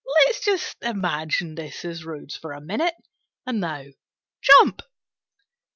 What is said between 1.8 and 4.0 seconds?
is Rhodes for a minute: and now